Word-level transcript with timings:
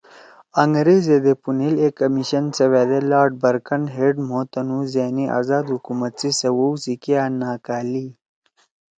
أنگریزے 0.63 1.17
دے 1.25 1.33
پُونیل 1.41 1.75
اے 1.81 1.89
کمیشن 1.99 2.45
سیوأدے 2.57 2.99
لارڈ 3.11 3.31
برکن 3.43 3.81
ہیڈ 3.95 3.95
(Lord 3.95 4.17
Birkenhead) 4.17 4.25
مھو 4.27 4.39
تنُو 4.51 4.79
زأنی 4.93 5.25
آزاد 5.39 5.65
حکومت 5.73 6.11
سی 6.19 6.29
سوَؤ 6.39 6.69
سی 6.83 6.93
کیا 7.03 7.21
ناکالِئی“ 7.41 8.07